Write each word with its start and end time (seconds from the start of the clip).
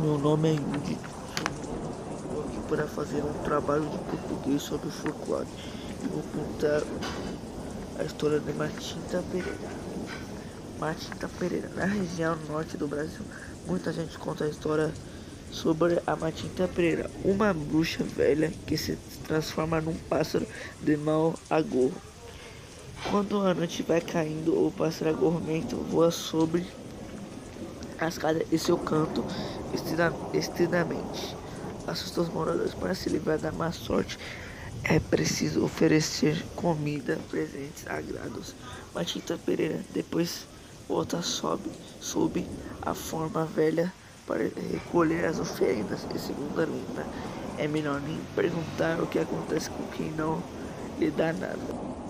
Meu 0.00 0.18
nome 0.18 0.50
é 0.50 0.52
Yudi. 0.52 0.98
Estou 2.16 2.42
aqui 2.42 2.60
para 2.68 2.86
fazer 2.86 3.22
um 3.22 3.32
trabalho 3.44 3.88
de 3.88 3.96
português 3.98 4.60
sobre 4.60 4.88
o 4.88 4.90
folclore. 4.90 5.46
E 6.02 6.06
vou 6.08 6.22
contar 6.22 6.82
a 7.98 8.04
história 8.04 8.38
de 8.38 8.52
Matinta 8.52 9.24
Pereira. 9.32 9.70
Matinta 10.78 11.30
Pereira. 11.38 11.70
Na 11.74 11.86
região 11.86 12.36
norte 12.46 12.76
do 12.76 12.86
Brasil, 12.86 13.22
muita 13.66 13.90
gente 13.90 14.18
conta 14.18 14.44
a 14.44 14.48
história 14.48 14.92
sobre 15.50 15.98
a 16.06 16.14
Matinta 16.14 16.68
Pereira, 16.68 17.10
uma 17.24 17.54
bruxa 17.54 18.04
velha 18.04 18.52
que 18.66 18.76
se 18.76 18.98
transforma 19.26 19.80
num 19.80 19.94
pássaro 19.94 20.46
de 20.82 20.96
mau 20.98 21.34
agouro. 21.48 21.94
Quando 23.10 23.40
a 23.40 23.54
noite 23.54 23.82
vai 23.82 24.02
caindo, 24.02 24.52
o 24.52 24.70
pássaro 24.70 25.10
agormento 25.10 25.76
voa 25.76 26.10
sobre 26.10 26.66
a 27.98 28.08
escada 28.08 28.44
e 28.50 28.58
seu 28.58 28.76
canto 28.78 29.24
estridamente 30.32 31.36
assusta 31.86 32.20
os 32.20 32.28
moradores. 32.28 32.74
Para 32.74 32.94
se 32.94 33.08
livrar 33.08 33.38
da 33.38 33.52
má 33.52 33.72
sorte, 33.72 34.18
é 34.84 34.98
preciso 34.98 35.64
oferecer 35.64 36.44
comida, 36.54 37.18
presentes, 37.30 37.86
agrados. 37.86 38.54
Matita 38.94 39.38
Pereira 39.44 39.80
depois 39.92 40.46
volta 40.88 41.22
sobe, 41.22 41.70
sob 42.00 42.46
a 42.82 42.94
forma 42.94 43.44
velha 43.44 43.92
para 44.26 44.44
recolher 44.72 45.24
as 45.24 45.38
oferendas. 45.38 46.06
E 46.14 46.18
segundo 46.18 46.60
a 46.60 46.64
lenda, 46.64 47.06
é 47.58 47.66
melhor 47.66 48.00
nem 48.00 48.18
perguntar 48.34 49.00
o 49.00 49.06
que 49.06 49.18
acontece 49.18 49.70
com 49.70 49.84
quem 49.88 50.10
não 50.12 50.42
lhe 50.98 51.10
dá 51.10 51.32
nada. 51.32 52.05